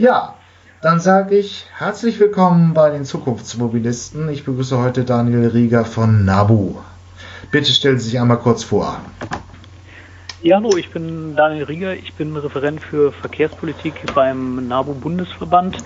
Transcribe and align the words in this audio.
Ja, 0.00 0.36
dann 0.80 0.98
sage 0.98 1.36
ich 1.36 1.66
herzlich 1.76 2.18
willkommen 2.18 2.72
bei 2.72 2.88
den 2.88 3.04
Zukunftsmobilisten. 3.04 4.30
Ich 4.30 4.46
begrüße 4.46 4.78
heute 4.78 5.04
Daniel 5.04 5.48
Rieger 5.48 5.84
von 5.84 6.24
NABU. 6.24 6.76
Bitte 7.50 7.70
stellen 7.70 7.98
Sie 7.98 8.08
sich 8.08 8.18
einmal 8.18 8.38
kurz 8.38 8.64
vor. 8.64 8.98
Ja, 10.40 10.56
hallo, 10.56 10.74
ich 10.78 10.88
bin 10.88 11.36
Daniel 11.36 11.64
Rieger, 11.64 11.92
ich 11.92 12.14
bin 12.14 12.34
Referent 12.34 12.80
für 12.80 13.12
Verkehrspolitik 13.12 13.92
beim 14.14 14.66
NABU-Bundesverband. 14.68 15.76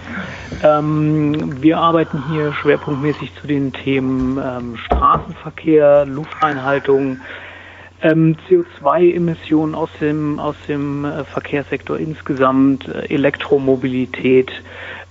Ähm, 0.62 1.60
wir 1.60 1.78
arbeiten 1.78 2.22
hier 2.30 2.52
schwerpunktmäßig 2.52 3.32
zu 3.40 3.48
den 3.48 3.72
Themen 3.72 4.38
ähm, 4.38 4.76
Straßenverkehr, 4.76 6.06
Lufteinhaltung, 6.06 7.18
ähm, 8.04 8.36
CO2-Emissionen 8.48 9.74
aus 9.74 9.88
dem, 9.98 10.38
aus 10.38 10.56
dem 10.68 11.04
äh, 11.06 11.24
Verkehrssektor 11.24 11.98
insgesamt, 11.98 12.86
äh, 12.86 13.06
Elektromobilität 13.08 14.52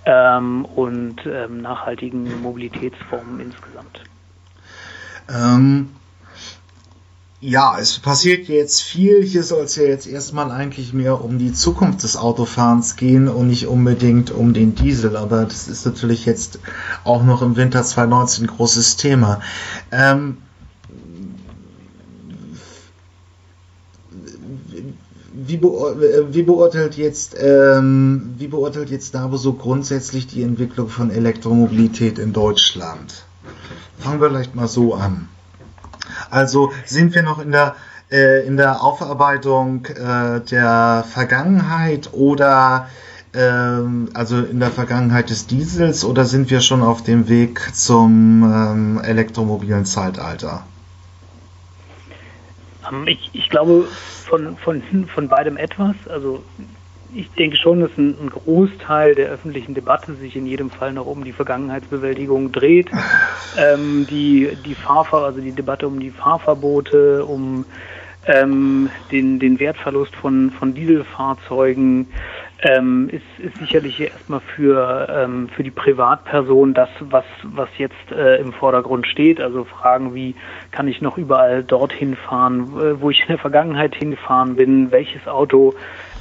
ähm, 0.05 0.64
und 0.64 1.15
ähm, 1.25 1.61
nachhaltigen 1.61 2.42
Mobilitätsformen 2.42 3.39
insgesamt. 3.39 4.04
Ähm, 5.28 5.89
ja, 7.39 7.78
es 7.79 7.98
passiert 7.98 8.48
jetzt 8.48 8.84
viel. 8.84 9.23
Hier 9.23 9.43
soll 9.43 9.64
es 9.64 9.75
ja 9.75 9.84
jetzt 9.84 10.06
erstmal 10.06 10.51
eigentlich 10.51 10.93
mehr 10.93 11.21
um 11.21 11.39
die 11.39 11.51
Zukunft 11.51 12.04
des 12.04 12.15
Autofahrens 12.15 12.96
gehen 12.96 13.28
und 13.28 13.48
nicht 13.48 13.65
unbedingt 13.68 14.29
um 14.29 14.54
den 14.54 14.75
Diesel. 14.75 15.18
Aber 15.18 15.46
das 15.46 15.68
ist 15.68 15.86
natürlich 15.86 16.28
jetzt 16.28 16.60
auch 17.04 17.23
noch 17.23 17.42
im 17.42 17.56
Winter 17.56 17.84
2019 17.84 18.43
ein 18.43 18.56
großes 18.56 18.98
Thema. 18.98 19.42
Ähm, 19.92 20.37
wie, 25.46 25.57
be 25.57 26.28
wie, 26.29 26.43
beurteilt 26.43 26.96
jetzt, 26.96 27.36
ähm, 27.39 28.34
wie 28.38 28.47
beurteilt 28.47 28.89
jetzt 28.89 29.15
Davo 29.15 29.38
so 29.38 29.54
grundsätzlich 29.54 30.28
die 30.28 30.43
Entwicklung 30.43 30.89
von 30.89 31.11
Elektromobilität 31.11 32.20
in 32.20 32.34
Deutschland? 32.34 33.26
Fangen 34.00 34.22
wir 34.22 34.30
vielleicht 34.30 34.56
mal 34.56 34.67
so 34.67 34.94
an. 34.94 35.30
Also 36.30 36.72
sind 36.86 37.16
wir 37.16 37.23
noch 37.23 37.40
in 37.40 37.52
der 37.52 37.76
äh, 38.12 38.45
in 38.45 38.58
der 38.58 38.84
Aufarbeitung 38.84 39.86
äh, 39.86 40.42
der 40.42 41.04
Vergangenheit 41.08 42.10
oder 42.14 42.88
ähm, 43.34 44.10
also 44.14 44.38
in 44.38 44.60
der 44.60 44.72
Vergangenheit 44.72 45.30
des 45.30 45.48
Diesels 45.48 46.06
oder 46.06 46.26
sind 46.26 46.50
wir 46.50 46.62
schon 46.62 46.84
auf 46.84 47.04
dem 47.04 47.28
Weg 47.28 47.72
zum 47.73 48.44
ähm, 48.44 49.02
elektromobilen 49.04 49.86
Zeitalter? 49.86 50.64
Ähm, 52.92 53.08
ich, 53.08 53.30
ich 53.34 53.50
glaube, 53.50 53.88
von, 54.26 54.58
von, 54.58 54.81
von 55.08 55.28
beidem 55.28 55.58
etwas. 55.58 55.95
Also 56.08 56.44
ich 57.16 57.30
denke 57.31 57.58
schon, 57.58 57.81
dass 57.81 57.92
ein, 57.98 58.16
ein, 58.20 58.30
Großteil 58.30 59.16
der 59.16 59.30
öffentlichen 59.30 59.73
Debatte 59.73 60.16
sich 60.16 60.36
in 60.36 60.45
jedem 60.45 60.70
Fall 60.70 60.94
noch 60.94 61.06
um 61.06 61.23
die 61.23 61.31
Vergangenheitsbewältigung 61.31 62.52
dreht. 62.52 62.89
Ähm, 63.58 64.08
die, 64.09 64.58
die 64.66 64.76
Fahrver 64.76 65.26
also 65.26 65.39
die 65.39 65.52
Debatte 65.52 65.88
um 65.88 66.00
die 66.00 66.11
Fahrverbote, 66.11 67.26
um 67.26 67.66
ähm, 68.26 68.89
den, 69.11 69.39
den 69.39 69.59
Wertverlust 69.59 70.16
von, 70.16 70.52
von 70.52 70.73
Dieselfahrzeugen, 70.73 72.08
ähm, 72.64 73.09
ist, 73.09 73.45
ist 73.45 73.58
sicherlich 73.59 74.00
erstmal 74.00 74.39
für, 74.39 75.08
ähm, 75.09 75.50
für 75.50 75.64
die 75.64 75.72
Privatperson 75.72 76.73
das, 76.73 76.89
was, 77.02 77.25
was 77.44 77.67
jetzt 77.78 78.11
äh, 78.11 78.38
im 78.38 78.53
Vordergrund 78.53 79.05
steht. 79.05 79.42
Also 79.42 79.66
Fragen 79.66 80.16
wie, 80.16 80.36
kann 80.72 80.88
ich 80.88 81.02
noch 81.02 81.17
überall 81.17 81.64
dorthin 81.64 82.16
fahren, 82.16 82.73
äh, 82.80 83.02
wo 83.02 83.09
ich 83.09 83.22
in 83.22 83.28
der 83.28 83.38
Vergangenheit 83.38 83.95
hingefahren 83.95 84.55
bin, 84.55 84.92
welches 84.92 85.28
Auto 85.28 85.73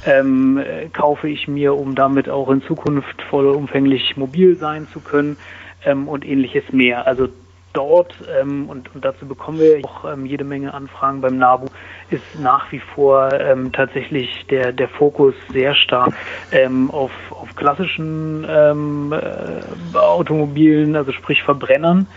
ähm, 0.05 0.57
äh, 0.57 0.89
kaufe 0.89 1.29
ich 1.29 1.47
mir, 1.47 1.75
um 1.75 1.95
damit 1.95 2.27
auch 2.27 2.49
in 2.49 2.61
Zukunft 2.61 3.21
vollumfänglich 3.29 4.17
mobil 4.17 4.57
sein 4.57 4.87
zu 4.91 4.99
können 4.99 5.37
ähm, 5.85 6.09
und 6.09 6.25
ähnliches 6.25 6.73
mehr. 6.73 7.07
Also 7.07 7.29
dort, 7.73 8.13
ähm, 8.39 8.69
und, 8.69 8.93
und 8.93 9.03
dazu 9.03 9.27
bekommen 9.27 9.59
wir 9.59 9.81
auch 9.83 10.05
ähm, 10.11 10.25
jede 10.25 10.43
Menge 10.43 10.73
Anfragen 10.73 11.21
beim 11.21 11.37
NABU, 11.37 11.67
ist 12.09 12.23
nach 12.39 12.71
wie 12.71 12.79
vor 12.79 13.33
ähm, 13.33 13.71
tatsächlich 13.71 14.45
der, 14.49 14.71
der 14.71 14.87
Fokus 14.87 15.33
sehr 15.51 15.75
stark 15.75 16.13
ähm, 16.51 16.89
auf, 16.91 17.11
auf 17.31 17.55
klassischen 17.55 18.45
ähm, 18.47 19.13
äh, 19.13 19.97
Automobilen, 19.97 20.95
also 20.95 21.11
sprich 21.11 21.43
Verbrennern, 21.43 22.07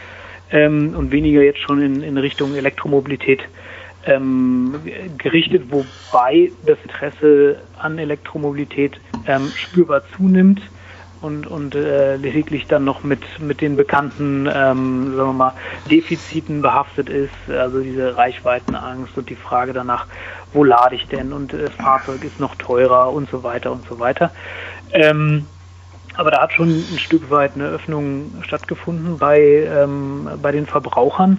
ähm, 0.51 0.95
und 0.97 1.11
weniger 1.11 1.43
jetzt 1.43 1.61
schon 1.61 1.83
in, 1.83 2.03
in 2.03 2.19
Richtung 2.19 2.55
Elektromobilität 2.55 3.43
gerichtet, 5.19 5.65
wobei 5.69 6.53
das 6.65 6.79
Interesse 6.85 7.61
an 7.77 7.99
Elektromobilität 7.99 9.01
spürbar 9.57 10.03
zunimmt 10.17 10.63
und, 11.27 11.47
und 11.47 11.75
äh, 11.75 12.17
lediglich 12.17 12.67
dann 12.67 12.85
noch 12.85 13.03
mit, 13.03 13.21
mit 13.41 13.61
den 13.61 13.77
bekannten, 13.77 14.47
ähm, 14.47 15.17
sagen 15.17 15.29
wir 15.29 15.33
mal, 15.33 15.53
Defiziten 15.91 16.63
behaftet 16.63 17.09
ist, 17.09 17.35
also 17.51 17.81
diese 17.81 18.17
Reichweitenangst 18.17 19.19
und 19.19 19.29
die 19.29 19.35
Frage 19.35 19.73
danach, 19.73 20.07
wo 20.53 20.63
lade 20.63 20.95
ich 20.95 21.07
denn 21.09 21.33
und 21.33 21.53
das 21.53 21.75
Fahrzeug 21.75 22.25
ist 22.25 22.39
noch 22.39 22.55
teurer 22.55 23.13
und 23.13 23.29
so 23.29 23.43
weiter 23.43 23.73
und 23.73 23.87
so 23.89 23.99
weiter. 23.99 24.31
Ähm, 24.93 25.47
aber 26.15 26.31
da 26.31 26.43
hat 26.43 26.53
schon 26.53 26.69
ein 26.71 26.99
Stück 26.99 27.31
weit 27.31 27.57
eine 27.57 27.67
Öffnung 27.67 28.33
stattgefunden 28.43 29.19
bei, 29.19 29.41
ähm, 29.41 30.31
bei 30.41 30.53
den 30.53 30.67
Verbrauchern. 30.67 31.39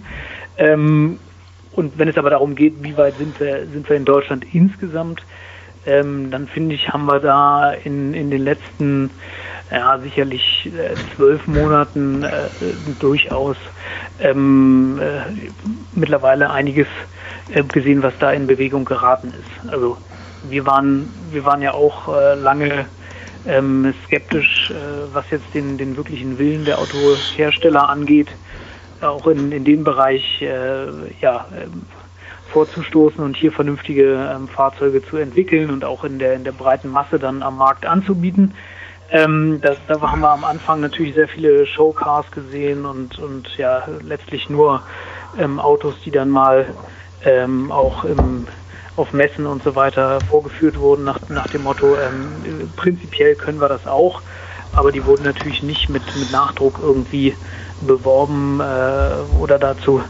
Ähm, 0.58 1.20
und 1.72 1.98
wenn 1.98 2.08
es 2.08 2.18
aber 2.18 2.30
darum 2.30 2.56
geht, 2.56 2.84
wie 2.84 2.98
weit 2.98 3.18
sind 3.18 3.40
wir, 3.40 3.68
sind 3.68 3.88
wir 3.90 3.96
in 3.96 4.06
Deutschland 4.06 4.46
insgesamt, 4.54 5.24
ähm, 5.88 6.30
dann 6.30 6.48
finde 6.48 6.76
ich, 6.76 6.90
haben 6.90 7.06
wir 7.06 7.20
da 7.20 7.72
in, 7.72 8.14
in 8.14 8.30
den 8.30 8.44
letzten 8.44 9.12
ja, 9.72 10.00
sicherlich 10.00 10.72
äh, 10.78 10.98
zwölf 11.16 11.46
Monaten 11.48 12.24
äh, 12.24 12.50
durchaus 13.00 13.58
ähm, 14.20 15.00
äh, 15.02 15.52
mittlerweile 15.92 16.52
einiges 16.52 16.88
äh, 17.48 17.64
gesehen, 17.64 18.04
was 18.04 18.14
da 18.20 18.32
in 18.32 18.48
Bewegung 18.48 18.86
geraten 18.86 19.34
ist. 19.34 19.72
Also 19.72 19.98
wir 20.42 20.66
waren, 20.66 21.14
wir 21.32 21.46
waren 21.46 21.62
ja 21.62 21.74
auch 21.74 22.08
äh, 22.16 22.36
lange 22.36 22.88
ähm, 23.46 23.94
skeptisch, 24.06 24.72
äh, 24.72 25.14
was 25.14 25.30
jetzt 25.32 25.54
den, 25.54 25.78
den 25.78 25.98
wirklichen 25.98 26.38
Willen 26.38 26.66
der 26.66 26.80
Autohersteller 26.80 27.90
angeht, 27.90 28.30
auch 29.02 29.28
in, 29.28 29.52
in 29.52 29.64
dem 29.64 29.84
Bereich 29.84 30.42
ja, 30.42 31.46
ähm, 31.56 31.86
vorzustoßen 32.58 33.24
und 33.24 33.38
hier 33.38 33.52
vernünftige 33.52 34.32
ähm, 34.34 34.48
Fahrzeuge 34.48 35.06
zu 35.06 35.18
entwickeln 35.18 35.70
und 35.70 35.86
auch 35.86 36.04
in 36.04 36.18
der, 36.18 36.34
in 36.34 36.44
der 36.44 36.54
breiten 36.54 36.90
Masse 36.90 37.20
dann 37.20 37.44
am 37.44 37.56
Markt 37.58 37.86
anzubieten. 37.86 38.56
Ähm, 39.12 39.60
das, 39.62 39.78
da 39.88 40.02
haben 40.02 40.22
wir 40.22 40.32
am 40.32 40.44
Anfang 40.44 40.82
natürlich 40.82 41.14
sehr 41.14 41.28
viele 41.28 41.68
Showcars 41.68 42.32
gesehen 42.32 42.88
und, 42.88 43.20
und 43.20 43.56
ja, 43.58 43.84
letztlich 44.02 44.50
nur 44.50 44.82
ähm, 45.38 45.60
Autos, 45.60 45.94
die 46.04 46.10
dann 46.10 46.32
mal 46.32 46.66
ähm, 47.26 47.72
auch 47.72 48.04
im, 48.04 48.48
auf 48.96 49.14
Messen 49.14 49.46
und 49.46 49.62
so 49.62 49.76
weiter 49.76 50.20
vorgeführt 50.22 50.80
wurden, 50.80 51.04
nach, 51.04 51.20
nach 51.30 51.48
dem 51.50 51.62
Motto, 51.62 51.96
ähm, 51.96 52.72
prinzipiell 52.76 53.36
können 53.36 53.62
wir 53.62 53.70
das 53.70 53.86
auch, 53.86 54.24
aber 54.78 54.92
die 54.92 55.04
wurden 55.06 55.24
natürlich 55.24 55.64
nicht 55.64 55.90
mit, 55.90 56.04
mit 56.16 56.32
Nachdruck 56.32 56.80
irgendwie 56.80 57.36
beworben 57.82 58.60
äh, 58.60 59.42
oder 59.42 59.58
dazu 59.58 60.02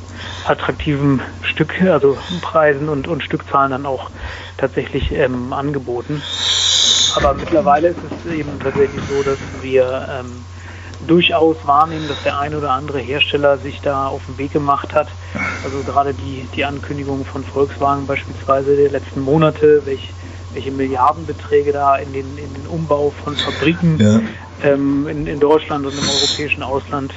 attraktiven 0.45 1.21
Stück, 1.41 1.81
also 1.81 2.17
Preisen 2.41 2.89
und, 2.89 3.07
und 3.07 3.23
Stückzahlen 3.23 3.71
dann 3.71 3.85
auch 3.85 4.09
tatsächlich 4.57 5.11
ähm, 5.11 5.53
angeboten. 5.53 6.21
Aber 7.15 7.33
mittlerweile 7.33 7.89
ist 7.89 7.97
es 8.03 8.31
eben 8.31 8.59
tatsächlich 8.59 9.01
so, 9.07 9.23
dass 9.23 9.39
wir 9.61 10.07
ähm, 10.19 10.43
durchaus 11.07 11.55
wahrnehmen, 11.65 12.07
dass 12.09 12.21
der 12.23 12.37
ein 12.37 12.53
oder 12.53 12.71
andere 12.71 12.99
Hersteller 12.99 13.57
sich 13.57 13.79
da 13.81 14.07
auf 14.07 14.21
den 14.27 14.37
Weg 14.37 14.51
gemacht 14.51 14.93
hat. 14.93 15.07
Also 15.63 15.81
gerade 15.83 16.13
die, 16.13 16.45
die 16.55 16.65
Ankündigung 16.65 17.25
von 17.25 17.43
Volkswagen 17.43 18.05
beispielsweise 18.05 18.75
der 18.75 18.89
letzten 18.89 19.21
Monate, 19.21 19.85
welch, 19.85 20.09
welche 20.57 20.71
Milliardenbeträge 20.71 21.71
da 21.71 21.97
in 21.97 22.13
den, 22.13 22.25
in 22.35 22.51
den 22.51 22.65
Umbau 22.67 23.11
von 23.23 23.35
Fabriken 23.35 23.97
ja. 23.99 24.19
ähm, 24.63 25.07
in, 25.07 25.27
in 25.27 25.39
Deutschland 25.39 25.85
und 25.85 25.93
im 25.93 26.09
europäischen 26.09 26.63
Ausland 26.63 27.13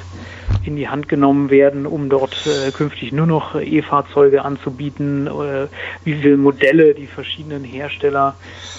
in 0.63 0.75
die 0.75 0.87
Hand 0.87 1.09
genommen 1.09 1.49
werden, 1.49 1.87
um 1.87 2.07
dort 2.07 2.45
äh, 2.45 2.69
künftig 2.69 3.11
nur 3.11 3.25
noch 3.25 3.55
E-Fahrzeuge 3.55 4.45
anzubieten, 4.45 5.25
äh, 5.25 5.65
wie 6.03 6.13
viele 6.13 6.37
Modelle 6.37 6.93
die 6.93 7.07
verschiedenen 7.07 7.63
Hersteller 7.63 8.35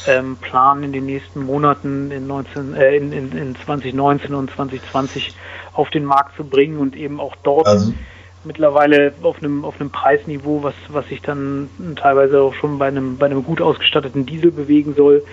ähm, 0.06 0.36
planen 0.36 0.84
in 0.84 0.92
den 0.92 1.06
nächsten 1.06 1.42
Monaten 1.42 2.12
in, 2.12 2.28
19, 2.28 2.74
äh, 2.74 2.96
in, 2.96 3.12
in, 3.12 3.36
in 3.36 3.56
2019 3.56 4.32
und 4.32 4.48
2020 4.52 5.34
auf 5.72 5.90
den 5.90 6.04
Markt 6.04 6.36
zu 6.36 6.44
bringen 6.44 6.78
und 6.78 6.94
eben 6.94 7.18
auch 7.18 7.34
dort 7.42 7.66
also. 7.66 7.92
Mittlerweile 8.44 9.12
auf 9.22 9.38
einem, 9.38 9.64
auf 9.64 9.80
einem 9.80 9.90
Preisniveau, 9.90 10.62
was, 10.62 10.74
was 10.88 11.06
sich 11.08 11.22
dann 11.22 11.68
teilweise 11.96 12.40
auch 12.40 12.54
schon 12.54 12.78
bei 12.78 12.88
einem, 12.88 13.16
bei 13.16 13.26
einem 13.26 13.44
gut 13.44 13.60
ausgestatteten 13.60 14.26
Diesel 14.26 14.50
bewegen 14.50 14.94
soll. 14.94 15.24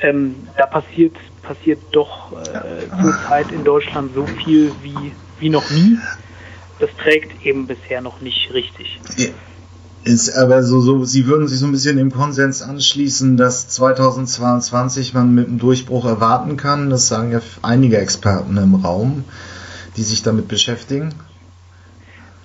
Ähm, 0.00 0.34
da 0.56 0.66
passiert, 0.66 1.16
passiert 1.42 1.80
doch 1.92 2.32
äh, 2.32 3.02
zurzeit 3.02 3.52
in 3.52 3.64
Deutschland 3.64 4.14
so 4.14 4.26
viel 4.26 4.72
wie 4.82 5.12
wie 5.40 5.48
noch 5.48 5.70
nie. 5.70 5.98
Das 6.78 6.90
trägt 7.02 7.44
eben 7.44 7.66
bisher 7.66 8.00
noch 8.00 8.20
nicht 8.20 8.52
richtig. 8.52 9.00
Ist 10.02 10.30
aber 10.30 10.62
so, 10.62 10.80
so, 10.80 11.04
Sie 11.04 11.26
würden 11.26 11.46
sich 11.46 11.58
so 11.58 11.66
ein 11.66 11.72
bisschen 11.72 11.98
im 11.98 12.10
Konsens 12.10 12.62
anschließen, 12.62 13.36
dass 13.36 13.68
2022 13.68 15.12
man 15.12 15.34
mit 15.34 15.48
einem 15.48 15.58
Durchbruch 15.58 16.06
erwarten 16.06 16.56
kann. 16.56 16.88
Das 16.88 17.08
sagen 17.08 17.32
ja 17.32 17.40
einige 17.60 17.98
Experten 17.98 18.56
im 18.56 18.76
Raum, 18.76 19.24
die 19.96 20.02
sich 20.02 20.22
damit 20.22 20.48
beschäftigen. 20.48 21.14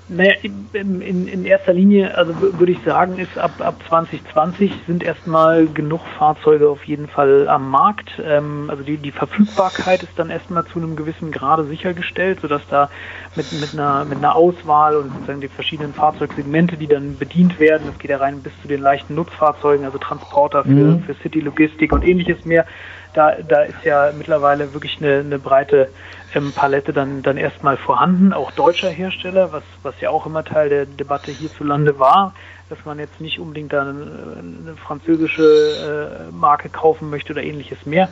Naja, 0.07 0.33
in, 0.43 1.01
in, 1.01 1.27
in 1.27 1.45
erster 1.45 1.73
Linie, 1.73 2.15
also 2.15 2.33
würde 2.39 2.71
ich 2.71 2.77
sagen, 2.85 3.17
ist 3.17 3.39
ab, 3.39 3.53
ab 3.59 3.75
2020 3.87 4.71
sind 4.85 5.03
erstmal 5.03 5.65
genug 5.65 6.01
Fahrzeuge 6.19 6.69
auf 6.69 6.83
jeden 6.83 7.07
Fall 7.07 7.47
am 7.49 7.71
Markt. 7.71 8.21
Ähm, 8.23 8.69
also 8.69 8.83
die, 8.83 8.97
die 8.97 9.11
Verfügbarkeit 9.11 10.03
ist 10.03 10.11
dann 10.17 10.29
erstmal 10.29 10.63
zu 10.67 10.77
einem 10.77 10.95
gewissen 10.95 11.31
Grade 11.31 11.65
sichergestellt, 11.65 12.39
sodass 12.41 12.61
da 12.69 12.91
mit, 13.35 13.51
mit, 13.53 13.73
einer, 13.73 14.05
mit 14.05 14.19
einer 14.19 14.35
Auswahl 14.35 14.95
und 14.95 15.11
sozusagen 15.11 15.41
die 15.41 15.47
verschiedenen 15.47 15.93
Fahrzeugsegmente, 15.93 16.77
die 16.77 16.87
dann 16.87 17.17
bedient 17.17 17.59
werden, 17.59 17.87
das 17.87 17.97
geht 17.97 18.11
ja 18.11 18.17
rein 18.17 18.43
bis 18.43 18.53
zu 18.61 18.67
den 18.67 18.81
leichten 18.81 19.15
Nutzfahrzeugen, 19.15 19.85
also 19.85 19.97
Transporter 19.97 20.63
für, 20.63 20.69
mhm. 20.69 20.99
für 21.01 21.15
City-Logistik 21.15 21.91
und 21.91 22.05
ähnliches 22.05 22.45
mehr. 22.45 22.67
Da, 23.15 23.35
da 23.47 23.63
ist 23.63 23.83
ja 23.83 24.11
mittlerweile 24.15 24.73
wirklich 24.73 24.97
eine, 24.99 25.19
eine 25.19 25.39
breite 25.39 25.89
ähm, 26.35 26.51
Palette 26.51 26.93
dann, 26.93 27.23
dann 27.23 27.37
erstmal 27.37 27.77
vorhanden, 27.77 28.33
auch 28.33 28.51
deutscher 28.51 28.89
Hersteller, 28.89 29.51
was, 29.51 29.63
was 29.83 29.99
ja 30.01 30.09
auch 30.09 30.25
immer 30.25 30.43
Teil 30.43 30.69
der 30.69 30.85
Debatte 30.85 31.31
hierzulande 31.31 31.97
war, 31.97 32.33
dass 32.69 32.79
man 32.83 32.99
jetzt 32.99 33.21
nicht 33.21 33.39
unbedingt 33.39 33.73
eine, 33.73 33.89
eine 33.89 34.75
französische 34.75 36.27
äh, 36.29 36.35
Marke 36.35 36.69
kaufen 36.69 37.09
möchte 37.09 37.31
oder 37.33 37.43
ähnliches 37.43 37.85
mehr. 37.85 38.09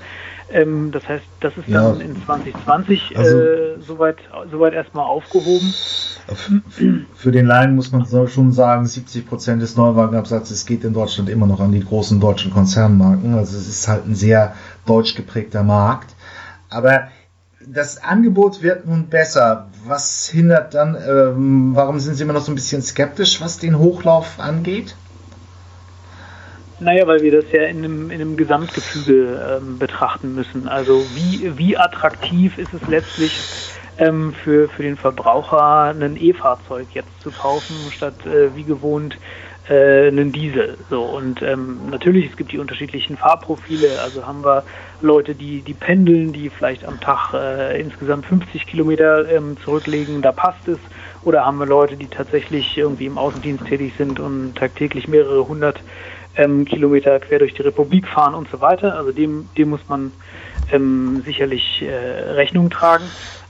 Ähm, 0.52 0.92
das 0.92 1.08
heißt, 1.08 1.26
das 1.40 1.58
ist 1.58 1.68
ja. 1.68 1.82
dann 1.82 2.02
in 2.02 2.24
2020 2.24 3.18
also, 3.18 3.40
äh, 3.40 3.80
soweit, 3.82 4.18
soweit 4.52 4.74
erstmal 4.74 5.06
aufgehoben. 5.06 5.74
Für 7.16 7.32
den 7.32 7.48
Laien 7.48 7.76
muss 7.76 7.92
man 7.92 8.06
schon 8.28 8.54
sagen, 8.54 8.86
70 8.86 9.28
Prozent 9.28 9.62
des 9.62 9.76
Neuwagenabsatzes 9.76 10.66
geht 10.66 10.86
in 10.86 10.94
Deutschland 10.94 11.30
immer 11.30 11.48
noch 11.48 11.60
an 11.60 11.74
die 11.74 11.84
großen 11.84 12.20
deutschen 12.20 12.52
Konzernmarken. 12.52 13.34
Also 13.34 13.58
es 13.58 13.68
ist 13.68 13.88
halt 13.88 14.06
ein 14.06 14.16
sehr 14.16 14.54
deutsch 14.86 15.16
geprägter 15.16 15.64
Markt. 15.64 16.16
Aber 16.70 17.08
das 17.66 18.04
Angebot 18.04 18.62
wird 18.62 18.86
nun 18.86 19.08
besser. 19.08 19.68
Was 19.86 20.28
hindert 20.28 20.74
dann, 20.74 20.96
ähm, 20.96 21.72
warum 21.76 22.00
sind 22.00 22.16
Sie 22.16 22.24
immer 22.24 22.34
noch 22.34 22.42
so 22.42 22.52
ein 22.52 22.56
bisschen 22.56 22.82
skeptisch, 22.82 23.42
was 23.42 23.60
den 23.60 23.78
Hochlauf 23.78 24.40
angeht? 24.40 24.96
Naja, 26.80 27.08
weil 27.08 27.22
wir 27.22 27.32
das 27.32 27.52
ja 27.52 27.64
in 27.64 27.78
einem, 27.78 28.12
in 28.12 28.20
einem 28.20 28.36
Gesamtgefüge 28.36 29.60
ähm, 29.62 29.80
betrachten 29.80 30.36
müssen. 30.36 30.68
Also 30.68 31.06
wie, 31.14 31.58
wie 31.58 31.78
attraktiv 31.78 32.58
ist 32.58 32.74
es 32.74 32.82
letztlich 32.88 33.40
ähm, 33.98 34.34
für, 34.44 34.68
für 34.68 34.84
den 34.84 34.98
Verbraucher, 34.98 35.94
ein 35.98 36.18
E-Fahrzeug 36.20 36.88
jetzt 36.94 37.22
zu 37.22 37.32
kaufen, 37.32 37.76
statt 37.92 38.26
äh, 38.26 38.56
wie 38.56 38.64
gewohnt 38.64 39.18
äh, 39.70 40.08
einen 40.08 40.32
Diesel. 40.32 40.78
So 40.90 41.04
und 41.04 41.42
ähm, 41.42 41.90
natürlich 41.90 42.30
es 42.30 42.38
gibt 42.38 42.52
die 42.52 42.60
unterschiedlichen 42.60 43.18
Fahrprofile. 43.18 44.02
Also 44.02 44.26
haben 44.26 44.44
wir 44.44 44.64
Leute, 45.02 45.36
die 45.36 45.62
die 45.62 45.74
pendeln, 45.74 46.34
die 46.34 46.50
vielleicht 46.50 46.86
am 46.86 47.00
Tag 47.00 47.34
äh, 47.34 47.80
insgesamt 47.80 48.26
50 48.26 48.66
Kilometer 48.68 49.30
ähm, 49.30 49.58
zurücklegen, 49.64 50.22
da 50.22 50.32
passt 50.32 50.68
es. 50.68 50.80
Oder 51.24 51.46
haben 51.46 51.58
wir 51.58 51.66
Leute, 51.66 51.96
die 51.96 52.08
tatsächlich 52.08 52.78
irgendwie 52.78 53.06
im 53.06 53.18
Außendienst 53.18 53.66
tätig 53.66 53.94
sind 53.98 54.20
und 54.20 54.56
tagtäglich 54.56 55.08
mehrere 55.08 55.48
hundert 55.48 55.80
ähm, 56.36 56.66
Kilometer 56.66 57.20
quer 57.20 57.40
durch 57.40 57.54
die 57.54 57.62
Republik 57.62 58.08
fahren 58.08 58.34
und 58.34 58.50
so 58.50 58.62
weiter. 58.62 58.96
Also 58.96 59.12
dem, 59.12 59.50
dem 59.58 59.70
muss 59.70 59.88
man 59.88 60.12
ähm, 60.72 61.22
sicherlich 61.26 61.82
äh, 61.82 62.32
Rechnung 62.32 62.70
tragen. 62.70 63.06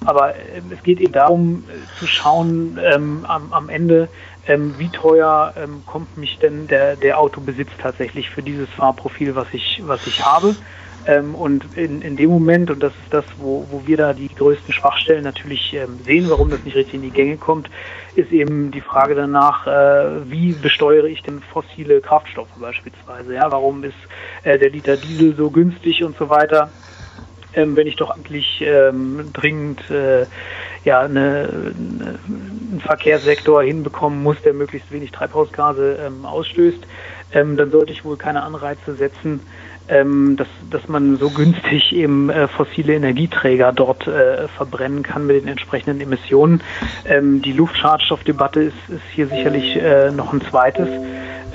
Aber 0.06 0.36
äh, 0.36 0.62
es 0.72 0.84
geht 0.84 1.00
eben 1.00 1.14
darum 1.14 1.64
äh, 1.68 2.00
zu 2.00 2.08
schauen 2.08 2.78
ähm, 2.84 3.26
am, 3.28 3.54
am 3.54 3.70
Ende, 3.70 4.10
ähm, 4.46 4.78
wie 4.78 4.92
teuer 4.92 5.54
ähm, 5.56 5.84
kommt 5.86 6.18
mich 6.18 6.40
denn 6.40 6.68
der, 6.68 6.96
der 6.96 7.20
Autobesitz 7.20 7.70
tatsächlich 7.82 8.30
für 8.30 8.44
dieses 8.44 8.70
Fahrprofil, 8.72 9.36
was 9.36 9.48
ich, 9.54 9.82
was 9.84 10.02
ich 10.06 10.22
habe. 10.22 10.58
Ähm, 11.06 11.36
und 11.36 11.76
in, 11.76 12.02
in 12.02 12.16
dem 12.16 12.30
Moment, 12.30 12.72
und 12.72 12.82
das 12.82 12.94
ist 12.94 13.14
das, 13.14 13.26
wo, 13.36 13.68
wo 13.70 13.86
wir 13.86 13.98
da 13.98 14.14
die 14.14 14.34
größten 14.34 14.74
Schwachstellen 14.74 15.24
natürlich 15.24 15.74
ähm, 15.74 16.00
sehen, 16.06 16.30
warum 16.30 16.50
das 16.50 16.64
nicht 16.64 16.76
richtig 16.76 16.96
in 16.96 17.02
die 17.02 17.12
Gänge 17.12 17.38
kommt, 17.38 17.70
ist 18.16 18.32
eben 18.32 18.72
die 18.72 18.82
Frage 18.82 19.14
danach, 19.14 19.68
äh, 19.68 20.32
wie 20.32 20.54
besteuere 20.54 21.08
ich 21.08 21.22
denn 21.22 21.42
fossile 21.42 22.00
Kraftstoffe 22.00 22.56
beispielsweise? 22.56 23.34
Ja, 23.34 23.52
warum 23.52 23.84
ist 23.84 23.96
äh, 24.44 24.58
der 24.58 24.70
Liter 24.70 24.96
Diesel 24.96 25.36
so 25.36 25.52
günstig 25.52 26.04
und 26.04 26.18
so 26.18 26.30
weiter? 26.30 26.74
Ähm, 27.56 27.76
wenn 27.76 27.88
ich 27.88 27.96
doch 27.96 28.10
eigentlich 28.12 28.62
ähm, 28.62 29.30
dringend 29.34 29.90
äh, 29.90 30.26
ja, 30.84 31.02
eine, 31.02 31.74
eine, 31.76 32.20
einen 32.28 32.82
Verkehrssektor 32.86 33.64
hinbekommen 33.64 34.22
muss, 34.24 34.42
der 34.44 34.54
möglichst 34.54 34.92
wenig 34.92 35.12
Treibhausgase 35.12 35.98
ähm, 36.06 36.26
ausstößt, 36.26 36.86
ähm, 37.34 37.58
dann 37.58 37.72
sollte 37.72 37.94
ich 37.94 38.04
wohl 38.06 38.18
keine 38.18 38.44
Anreize 38.44 38.96
setzen, 38.96 39.42
ähm, 39.88 40.36
dass, 40.38 40.48
dass 40.70 40.88
man 40.88 41.18
so 41.18 41.30
günstig 41.30 41.92
eben 41.94 42.30
äh, 42.30 42.48
fossile 42.48 42.94
Energieträger 42.94 43.74
dort 43.74 44.08
äh, 44.08 44.48
verbrennen 44.50 45.04
kann 45.04 45.26
mit 45.26 45.36
den 45.42 45.48
entsprechenden 45.48 46.00
Emissionen. 46.00 46.64
Ähm, 47.06 47.42
die 47.42 47.52
Luftschadstoffdebatte 47.52 48.62
ist, 48.62 48.90
ist 48.90 49.04
hier 49.14 49.28
sicherlich 49.28 49.76
äh, 49.76 50.12
noch 50.12 50.32
ein 50.32 50.42
zweites 50.50 50.88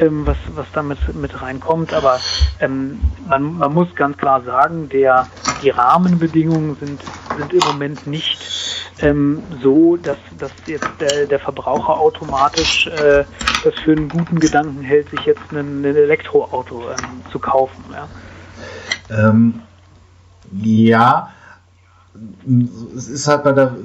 ähm, 0.01 0.27
was, 0.27 0.37
was 0.55 0.67
damit 0.73 0.99
mit 1.15 1.41
reinkommt. 1.41 1.93
Aber 1.93 2.21
ähm, 2.61 3.01
man, 3.27 3.55
man 3.55 3.73
muss 3.73 3.95
ganz 3.95 4.17
klar 4.17 4.43
sagen, 4.43 4.89
der, 4.89 5.29
die 5.63 5.71
Rahmenbedingungen 5.71 6.77
sind, 6.81 7.01
sind 7.37 7.53
im 7.53 7.61
Moment 7.71 8.07
nicht 8.07 8.39
ähm, 9.01 9.43
so, 9.63 9.97
dass, 9.97 10.19
dass 10.39 10.51
jetzt 10.67 10.89
der, 11.01 11.27
der 11.27 11.39
Verbraucher 11.39 11.99
automatisch 11.99 12.87
äh, 12.87 13.25
das 13.65 13.75
für 13.85 13.93
einen 13.93 14.09
guten 14.09 14.39
Gedanken 14.41 14.83
hält, 14.83 15.11
sich 15.11 15.21
jetzt 15.21 15.53
ein, 15.53 15.85
Elektroauto 15.85 16.91
ähm, 16.91 17.23
zu 17.31 17.39
kaufen. 17.39 17.85
Ja. 17.93 18.09
Ähm, 19.11 19.63
ja, 20.53 21.31
es 22.97 23.09
ist 23.09 23.29
halt 23.29 23.45
bei 23.45 23.53
der, 23.53 23.77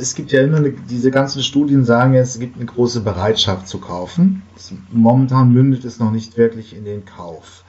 es 0.00 0.14
gibt 0.14 0.32
ja 0.32 0.42
immer 0.42 0.58
eine, 0.58 0.70
diese 0.70 1.10
ganzen 1.10 1.42
Studien 1.42 1.84
sagen 1.84 2.14
ja, 2.14 2.20
es 2.20 2.38
gibt 2.38 2.56
eine 2.56 2.64
große 2.64 3.00
Bereitschaft 3.00 3.68
zu 3.68 3.78
kaufen. 3.78 4.42
Momentan 4.90 5.52
mündet 5.52 5.84
es 5.84 5.98
noch 5.98 6.10
nicht 6.10 6.38
wirklich 6.38 6.74
in 6.74 6.84
den 6.84 7.04
Kauf. 7.04 7.64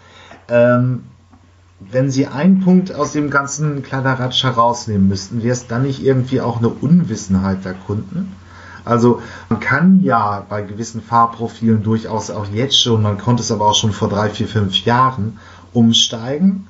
Ähm, 0.47 1.03
wenn 1.79 2.11
Sie 2.11 2.27
einen 2.27 2.59
Punkt 2.59 2.93
aus 2.93 3.13
dem 3.13 3.29
ganzen 3.29 3.83
Kladderadatsch 3.83 4.43
herausnehmen 4.43 5.07
müssten, 5.07 5.43
wäre 5.43 5.53
es 5.53 5.67
dann 5.67 5.83
nicht 5.83 6.03
irgendwie 6.03 6.41
auch 6.41 6.57
eine 6.57 6.69
Unwissenheit 6.69 7.63
der 7.63 7.73
Kunden? 7.73 8.35
Also 8.85 9.21
man 9.49 9.59
kann 9.59 10.01
ja 10.01 10.45
bei 10.49 10.61
gewissen 10.61 11.01
Fahrprofilen 11.01 11.83
durchaus 11.83 12.31
auch 12.31 12.47
jetzt 12.47 12.81
schon, 12.81 13.01
man 13.01 13.17
konnte 13.17 13.43
es 13.43 13.51
aber 13.51 13.67
auch 13.67 13.75
schon 13.75 13.91
vor 13.91 14.09
drei, 14.09 14.29
vier, 14.29 14.47
fünf 14.47 14.83
Jahren 14.85 15.39
umsteigen. 15.73 16.67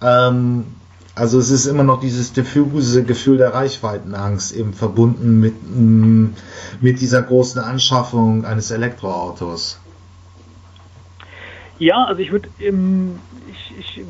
Ähm, 0.00 0.64
also 1.14 1.38
es 1.38 1.50
ist 1.50 1.66
immer 1.66 1.82
noch 1.82 2.00
dieses 2.00 2.32
diffuse 2.32 3.02
Gefühl 3.04 3.38
der 3.38 3.54
Reichweitenangst 3.54 4.52
eben 4.52 4.74
verbunden 4.74 5.40
mit, 5.40 5.54
mm, 5.62 6.34
mit 6.80 7.00
dieser 7.00 7.22
großen 7.22 7.60
Anschaffung 7.60 8.44
eines 8.44 8.70
Elektroautos. 8.70 9.78
Ja, 11.78 12.04
also 12.04 12.20
ich 12.20 12.32
würde 12.32 12.48
ich, 12.58 13.78
ich 13.78 13.98
äh, 13.98 14.04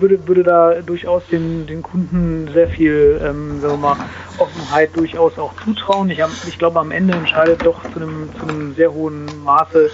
würde, 0.00 0.26
würde 0.28 0.42
da 0.42 0.82
durchaus 0.82 1.22
den, 1.30 1.66
den 1.66 1.82
Kunden 1.82 2.48
sehr 2.52 2.68
viel 2.68 3.20
ähm, 3.22 3.60
sagen 3.60 3.74
wir 3.74 3.88
mal, 3.88 3.96
Offenheit 4.38 4.94
durchaus 4.94 5.38
auch 5.38 5.54
zutrauen. 5.64 6.10
Ich, 6.10 6.22
ich 6.46 6.58
glaube, 6.58 6.78
am 6.80 6.90
Ende 6.90 7.14
entscheidet 7.14 7.64
doch 7.64 7.80
zu 7.92 8.00
einem, 8.00 8.28
zu 8.38 8.46
einem 8.46 8.74
sehr 8.74 8.92
hohen 8.92 9.26
Maße 9.42 9.90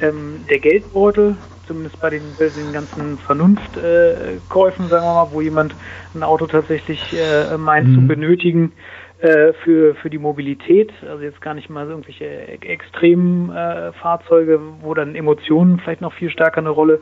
ähm, 0.00 0.44
der 0.48 0.60
Geldbeutel 0.60 1.36
zumindest 1.66 2.00
bei 2.00 2.10
den, 2.10 2.22
bei 2.38 2.48
den 2.48 2.72
ganzen 2.72 3.18
Vernunftkäufen, 3.18 4.86
äh, 4.86 4.88
sagen 4.88 5.04
wir 5.04 5.14
mal, 5.14 5.28
wo 5.32 5.40
jemand 5.40 5.74
ein 6.14 6.22
Auto 6.22 6.46
tatsächlich 6.46 7.12
äh, 7.12 7.56
meint 7.56 7.88
mhm. 7.88 7.94
zu 7.94 8.06
benötigen 8.06 8.72
äh, 9.18 9.52
für, 9.64 9.94
für 9.94 10.10
die 10.10 10.18
Mobilität. 10.18 10.92
Also 11.08 11.22
jetzt 11.22 11.40
gar 11.40 11.54
nicht 11.54 11.70
mal 11.70 11.88
irgendwelche 11.88 12.26
extremen 12.26 13.50
äh, 13.50 13.92
Fahrzeuge, 13.92 14.60
wo 14.82 14.94
dann 14.94 15.14
Emotionen 15.14 15.78
vielleicht 15.80 16.00
noch 16.00 16.12
viel 16.12 16.30
stärker 16.30 16.58
eine 16.58 16.70
Rolle 16.70 17.00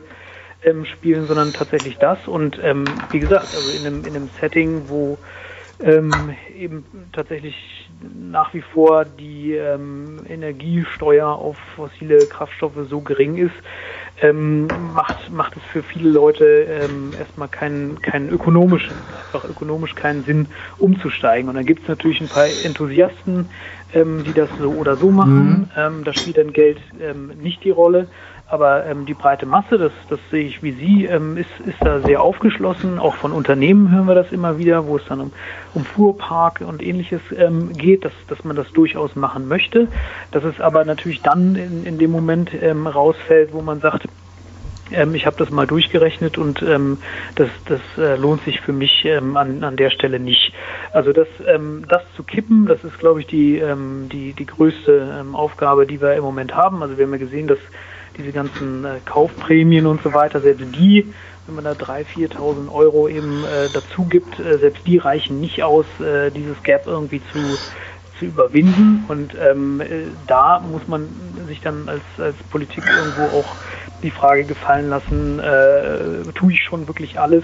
ähm, 0.63 0.85
spielen, 0.85 1.27
sondern 1.27 1.53
tatsächlich 1.53 1.97
das. 1.97 2.27
Und 2.27 2.59
ähm, 2.63 3.03
wie 3.11 3.19
gesagt, 3.19 3.53
also 3.53 3.69
in 3.69 3.85
einem, 3.85 4.05
in 4.05 4.15
einem 4.15 4.29
Setting, 4.39 4.83
wo 4.87 5.17
ähm, 5.79 6.33
eben 6.57 6.85
tatsächlich 7.11 7.89
nach 8.01 8.53
wie 8.53 8.61
vor 8.61 9.05
die 9.05 9.53
ähm, 9.53 10.25
Energiesteuer 10.27 11.27
auf 11.27 11.57
fossile 11.75 12.27
Kraftstoffe 12.27 12.87
so 12.89 13.01
gering 13.01 13.37
ist, 13.37 13.55
ähm, 14.21 14.93
macht, 14.93 15.29
macht 15.31 15.57
es 15.57 15.63
für 15.71 15.83
viele 15.83 16.09
Leute 16.09 16.45
ähm, 16.45 17.13
erstmal 17.17 17.49
keinen, 17.49 18.01
keinen 18.01 18.29
ökonomischen, 18.29 19.03
einfach 19.25 19.43
ökonomisch 19.43 19.95
keinen 19.95 20.23
Sinn 20.23 20.47
umzusteigen. 20.77 21.49
Und 21.49 21.55
dann 21.55 21.65
gibt 21.65 21.83
es 21.83 21.87
natürlich 21.87 22.21
ein 22.21 22.29
paar 22.29 22.47
Enthusiasten, 22.47 23.49
ähm, 23.93 24.23
die 24.23 24.33
das 24.33 24.49
so 24.57 24.71
oder 24.71 24.97
so 24.97 25.11
machen. 25.11 25.49
Mhm. 25.49 25.69
Ähm, 25.75 26.03
da 26.05 26.13
spielt 26.13 26.37
dann 26.37 26.53
Geld 26.53 26.79
ähm, 27.01 27.31
nicht 27.41 27.63
die 27.63 27.71
Rolle. 27.71 28.07
Aber 28.47 28.85
ähm, 28.85 29.07
die 29.07 29.15
breite 29.15 29.47
Masse, 29.47 29.79
das, 29.79 29.91
das 30.07 30.19
sehe 30.29 30.45
ich 30.45 30.61
wie 30.61 30.73
Sie, 30.73 31.05
ähm, 31.05 31.35
ist, 31.35 31.49
ist 31.65 31.77
da 31.83 32.01
sehr 32.01 32.21
aufgeschlossen. 32.21 32.99
Auch 32.99 33.15
von 33.15 33.31
Unternehmen 33.31 33.91
hören 33.91 34.07
wir 34.07 34.13
das 34.13 34.31
immer 34.31 34.59
wieder, 34.59 34.85
wo 34.85 34.97
es 34.97 35.05
dann 35.09 35.19
um, 35.19 35.33
um 35.73 35.83
Fuhrpark 35.83 36.61
und 36.61 36.83
ähnliches 36.83 37.21
ähm, 37.35 37.73
geht, 37.73 38.05
dass, 38.05 38.13
dass 38.27 38.43
man 38.43 38.55
das 38.55 38.71
durchaus 38.71 39.15
machen 39.15 39.47
möchte. 39.47 39.87
Dass 40.29 40.43
es 40.43 40.61
aber 40.61 40.85
natürlich 40.85 41.23
dann 41.23 41.55
in, 41.55 41.85
in 41.85 41.97
dem 41.97 42.11
Moment 42.11 42.51
ähm, 42.53 42.85
rausfällt, 42.85 43.51
wo 43.51 43.61
man 43.61 43.79
sagt, 43.79 44.07
ähm, 44.91 45.15
ich 45.15 45.25
habe 45.25 45.37
das 45.37 45.49
mal 45.49 45.67
durchgerechnet 45.67 46.37
und 46.37 46.61
ähm, 46.61 46.99
das, 47.35 47.49
das 47.65 47.81
äh, 47.97 48.15
lohnt 48.15 48.43
sich 48.43 48.61
für 48.61 48.73
mich 48.73 49.03
ähm, 49.05 49.37
an, 49.37 49.63
an 49.63 49.77
der 49.77 49.89
Stelle 49.89 50.19
nicht. 50.19 50.53
Also 50.91 51.11
das, 51.13 51.27
ähm, 51.47 51.85
das 51.89 52.03
zu 52.15 52.23
kippen, 52.23 52.65
das 52.65 52.83
ist, 52.83 52.99
glaube 52.99 53.21
ich, 53.21 53.27
die, 53.27 53.57
ähm, 53.57 54.09
die, 54.11 54.33
die 54.33 54.45
größte 54.45 55.19
ähm, 55.19 55.35
Aufgabe, 55.35 55.85
die 55.85 56.01
wir 56.01 56.15
im 56.15 56.23
Moment 56.23 56.55
haben. 56.55 56.83
Also 56.83 56.97
wir 56.97 57.05
haben 57.05 57.13
ja 57.13 57.19
gesehen, 57.19 57.47
dass 57.47 57.59
diese 58.17 58.31
ganzen 58.31 58.85
äh, 58.85 58.99
Kaufprämien 59.05 59.85
und 59.85 60.01
so 60.01 60.13
weiter, 60.13 60.39
selbst 60.39 60.65
die, 60.75 61.13
wenn 61.47 61.55
man 61.55 61.63
da 61.65 61.71
3.000, 61.71 62.35
4.000 62.35 62.71
Euro 62.71 63.07
eben 63.07 63.43
äh, 63.43 63.69
dazu 63.71 64.05
gibt, 64.05 64.39
äh, 64.39 64.57
selbst 64.57 64.85
die 64.87 64.97
reichen 64.97 65.39
nicht 65.39 65.63
aus, 65.63 65.85
äh, 65.99 66.31
dieses 66.31 66.61
Gap 66.63 66.87
irgendwie 66.87 67.21
zu, 67.31 67.59
zu 68.19 68.25
überwinden. 68.25 69.05
Und 69.07 69.35
ähm, 69.35 69.81
äh, 69.81 70.07
da 70.27 70.59
muss 70.59 70.87
man 70.87 71.45
sich 71.47 71.61
dann 71.61 71.89
als, 71.89 72.03
als 72.17 72.35
Politik 72.51 72.83
irgendwo 72.89 73.27
auch 73.27 73.55
die 74.03 74.11
Frage 74.11 74.45
gefallen 74.45 74.89
lassen, 74.89 75.39
äh, 75.39 76.31
tue 76.33 76.53
ich 76.53 76.63
schon 76.63 76.87
wirklich 76.87 77.19
alles, 77.19 77.43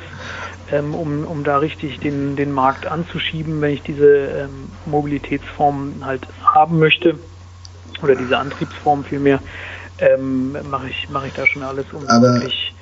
ähm, 0.72 0.94
um, 0.94 1.26
um 1.26 1.44
da 1.44 1.58
richtig 1.58 2.00
den, 2.00 2.36
den 2.36 2.52
Markt 2.52 2.86
anzuschieben, 2.86 3.62
wenn 3.62 3.72
ich 3.72 3.84
diese 3.84 4.08
ähm, 4.08 4.70
Mobilitätsform 4.86 6.06
halt 6.06 6.28
haben 6.44 6.80
möchte 6.80 7.20
oder 8.02 8.16
diese 8.16 8.38
Antriebsform 8.38 9.04
vielmehr, 9.06 9.40
ähm, 10.00 10.58
mache 10.70 10.90
ich, 10.90 11.08
mach 11.10 11.26
ich 11.26 11.34
da 11.34 11.46
schon 11.46 11.64
alles, 11.64 11.86
um 11.94 12.08
Aber 12.08 12.34
wirklich 12.34 12.74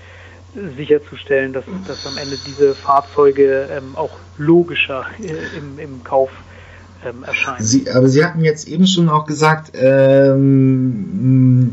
sicherzustellen, 0.75 1.53
dass, 1.53 1.65
dass 1.85 2.03
am 2.05 2.17
Ende 2.17 2.37
diese 2.37 2.75
Fahrzeuge 2.75 3.69
ähm, 3.71 3.95
auch 3.95 4.17
logischer 4.37 5.05
äh, 5.19 5.57
im, 5.57 5.77
im 5.77 6.03
Kauf 6.03 6.31
ähm, 7.05 7.23
erscheinen. 7.23 7.63
Sie, 7.63 7.89
aber 7.89 8.07
Sie 8.07 8.23
hatten 8.23 8.43
jetzt 8.43 8.67
eben 8.67 8.85
schon 8.87 9.09
auch 9.09 9.25
gesagt, 9.25 9.71
ähm, 9.75 11.71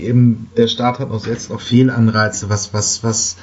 eben 0.00 0.48
der 0.56 0.68
Staat 0.68 0.98
hat 0.98 1.10
auch 1.10 1.26
jetzt 1.26 1.50
noch 1.50 1.60
Fehlanreize, 1.60 2.48
was, 2.48 2.72
was, 2.72 3.04
was, 3.04 3.36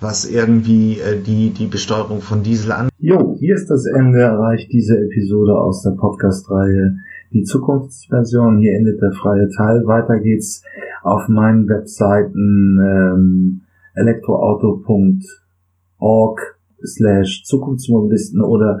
was 0.00 0.30
irgendwie 0.30 1.00
äh, 1.00 1.18
die, 1.20 1.50
die 1.50 1.66
Besteuerung 1.66 2.20
von 2.20 2.42
Diesel 2.42 2.72
an. 2.72 2.88
Jo, 2.98 3.36
hier 3.38 3.54
ist 3.54 3.70
das 3.70 3.86
Ende 3.86 4.20
erreicht 4.20 4.70
diese 4.72 4.98
Episode 4.98 5.58
aus 5.58 5.82
der 5.82 5.92
Podcast-Reihe 5.92 6.96
Die 7.32 7.44
Zukunftsversion. 7.44 8.58
Hier 8.58 8.76
endet 8.76 9.00
der 9.00 9.12
freie 9.12 9.48
Teil. 9.50 9.86
Weiter 9.86 10.18
geht's 10.18 10.64
auf 11.02 11.28
meinen 11.28 11.66
Webseiten 11.68 12.78
ähm, 12.78 13.62
elektroauto.org 13.94 16.58
slash 16.84 17.44
Zukunftsmobilisten 17.44 18.42
oder 18.42 18.80